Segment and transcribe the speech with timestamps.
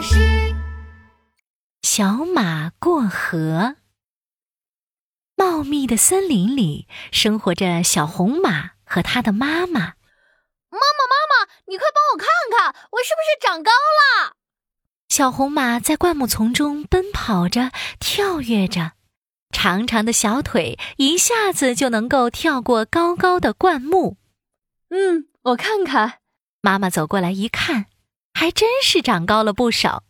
[0.00, 0.16] 巴士。
[1.82, 3.76] 小马过河。
[5.36, 9.80] 茂密的森林里生活着小红马和它的妈妈。
[10.70, 14.36] 妈妈，妈妈，你快帮我看看，我是不是长高了？
[15.10, 18.92] 小红马在灌木丛中奔跑着，跳跃着，
[19.50, 24.16] 长长的小腿一下子就能够跳过高高的灌木。
[24.88, 26.20] 嗯，我看看。
[26.62, 27.86] 妈妈走过来一看，
[28.34, 30.04] 还真是长高了不少。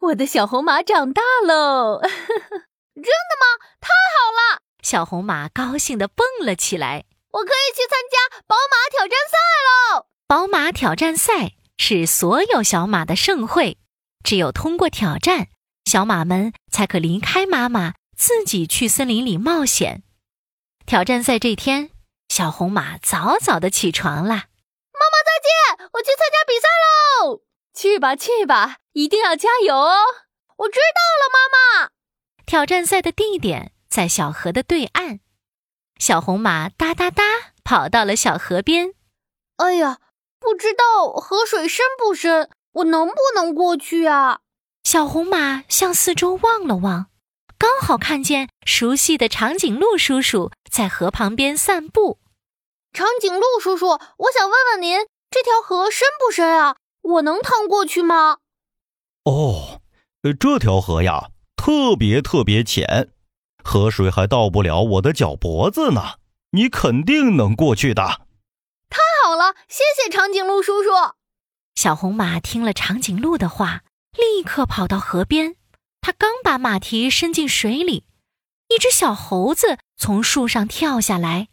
[0.00, 2.00] 我的小红马长大喽！
[2.94, 3.66] 真的吗？
[3.80, 4.62] 太好了！
[4.82, 7.04] 小红马高兴地蹦了起来。
[7.30, 9.36] 我可以去参加宝马挑战赛
[9.66, 10.06] 喽！
[10.26, 13.78] 宝马挑战赛是所有小马的盛会，
[14.24, 15.48] 只有通过挑战，
[15.84, 20.02] 小马们才可离开妈妈，自己去森林里冒险。
[20.86, 21.90] 挑战赛这天，
[22.28, 24.34] 小红马早早的起床啦。
[24.92, 26.66] 妈妈再见，我去参加比赛
[27.22, 27.42] 喽！
[27.78, 29.94] 去吧去吧，一定要加油哦！
[30.56, 31.90] 我知道了，妈妈。
[32.44, 35.20] 挑战赛的地点在小河的对岸，
[35.96, 37.22] 小红马哒哒哒
[37.62, 38.94] 跑到了小河边。
[39.58, 39.98] 哎呀，
[40.40, 44.40] 不知道河水深不深，我能不能过去啊？
[44.82, 47.06] 小红马向四周望了望，
[47.56, 52.18] 刚好看见熟悉的长颈鹿叔叔在河旁边散步。
[52.92, 56.74] 长颈鹿叔叔，我想问问您，这条河深不深啊？
[57.08, 58.38] 我能趟过去吗？
[59.24, 59.80] 哦，
[60.38, 63.10] 这条河呀，特别特别浅，
[63.64, 66.18] 河水还到不了我的脚脖子呢。
[66.50, 68.02] 你肯定能过去的。
[68.90, 70.90] 太好了，谢谢长颈鹿叔叔。
[71.74, 75.56] 小红马听了长颈鹿的话，立刻跑到河边。
[76.00, 78.04] 它刚把马蹄伸进水里，
[78.68, 81.48] 一只小猴子从树上跳下来。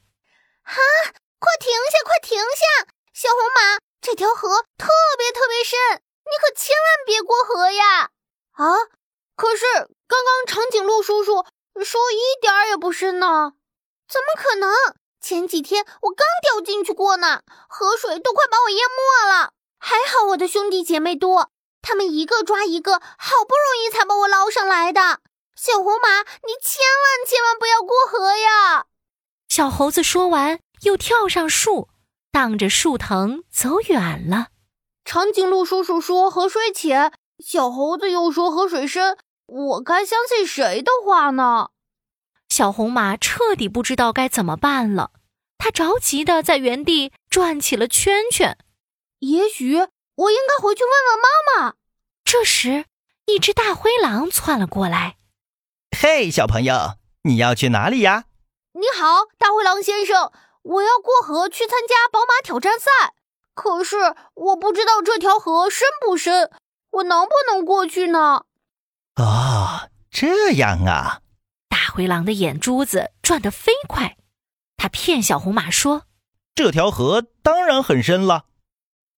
[0.63, 0.75] 哈！
[1.39, 1.99] 快停下！
[2.03, 2.93] 快停下！
[3.13, 8.11] 小红马，这条河特别特别深，你可千万别过河呀！
[8.51, 8.77] 啊！
[9.35, 9.65] 可是
[10.07, 11.43] 刚刚长颈鹿叔叔
[11.83, 13.53] 说一点儿也不深呢，
[14.07, 14.71] 怎么可能？
[15.19, 19.53] 前几天我刚掉进去过呢，河水都快把我淹没了。
[19.79, 21.49] 还好我的兄弟姐妹多，
[21.81, 25.01] 他们一个抓一个，好不容易才把我捞上来的。
[25.55, 28.85] 小红马，你千万千万不要过河呀！
[29.49, 30.59] 小猴子说完。
[30.81, 31.89] 又跳上树，
[32.35, 34.47] 荡着树藤走远了。
[35.05, 41.69] 长颈鹿叔叔说河水浅，小猴子又说河水深，我该相信谁的话呢？
[42.49, 45.11] 小红马彻底不知道该怎么办了，
[45.57, 48.57] 它着急的在原地转起了圈圈。
[49.19, 51.75] 也许我应该回去问问妈妈。
[52.25, 52.83] 这时，
[53.27, 55.15] 一只大灰狼窜了过来。
[55.97, 58.25] “嘿，小朋友，你要去哪里呀
[58.75, 60.33] ？”“你好，大灰狼先生。”
[60.65, 63.13] 我要过河去参加宝马挑战赛，
[63.53, 63.97] 可是
[64.33, 66.51] 我不知道这条河深不深，
[66.89, 68.45] 我能不能过去呢？
[69.15, 71.21] 哦，这样啊！
[71.69, 74.17] 大灰狼的眼珠子转得飞快，
[74.75, 76.05] 他骗小红马说
[76.55, 78.45] ：“这条河当然很深了，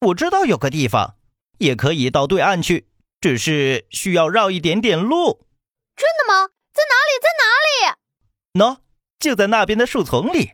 [0.01, 1.15] 我知道有个地方，
[1.59, 2.89] 也可以到对岸去，
[3.21, 5.47] 只是需要绕一点点路。”
[5.95, 6.49] 真的吗？
[6.73, 7.15] 在哪里？
[7.21, 8.75] 在哪里？
[8.75, 8.81] 喏，
[9.17, 10.51] 就在那边的树丛里。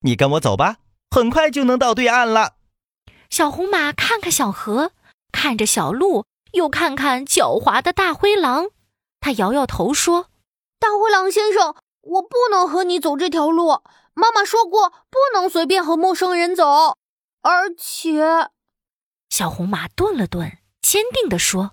[0.00, 0.76] 你跟我走吧，
[1.10, 2.54] 很快就能到对岸了。
[3.30, 4.92] 小红马看看小河，
[5.32, 8.68] 看着小鹿，又看看狡猾的大灰狼，
[9.20, 10.30] 他摇摇头说
[10.78, 13.82] ：“大灰狼先生，我不能和你走这条路。
[14.14, 16.96] 妈妈说过，不能随便和陌生人走。
[17.42, 18.50] 而且……”
[19.28, 21.72] 小红马顿了顿，坚定地说：“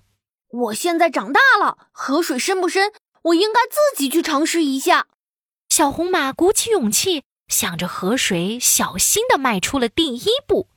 [0.50, 2.92] 我现在长大了，河水深不深，
[3.22, 5.06] 我应该自己去尝试一下。”
[5.70, 7.22] 小红马鼓起勇气。
[7.48, 10.68] 向着河水小心地迈出了第一步，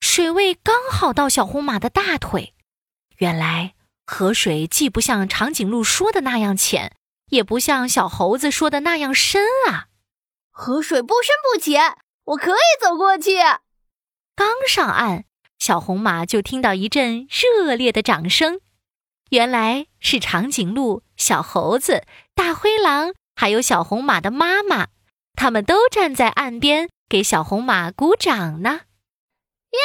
[0.00, 2.54] 水位刚好到小红马的大腿。
[3.18, 3.74] 原来
[4.06, 6.96] 河水既不像长颈鹿说的那样浅，
[7.30, 9.88] 也不像小猴子说的那样深啊！
[10.50, 13.36] 河水不深不浅，我可以走过去。
[14.34, 15.24] 刚上岸，
[15.58, 18.60] 小红马就听到一阵热烈的掌声。
[19.30, 22.04] 原来是长颈鹿、小猴子、
[22.34, 24.88] 大灰狼，还有小红马的妈妈。
[25.38, 28.80] 他们都站在岸边给小红马鼓掌呢。
[29.70, 29.78] 耶！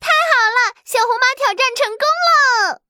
[0.00, 2.80] 太好了，小红马挑战成功了。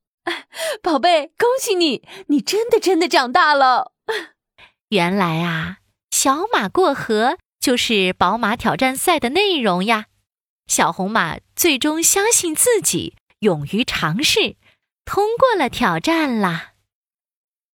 [0.80, 3.94] 宝贝，恭喜你，你真的真的长大了。
[4.90, 5.78] 原来啊，
[6.12, 10.06] 小马过河就是宝马挑战赛的内容呀。
[10.68, 14.54] 小红马最终相信自己，勇于尝试，
[15.04, 16.73] 通过了挑战啦。